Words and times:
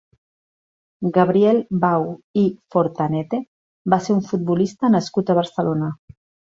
Gabriel 1.17 1.59
Bau 1.85 2.09
i 2.45 2.47
Fortanete 2.77 3.43
va 3.95 4.03
ser 4.09 4.17
un 4.19 4.27
futbolista 4.33 4.95
nascut 4.99 5.33
a 5.37 5.43
Barcelona. 5.45 5.97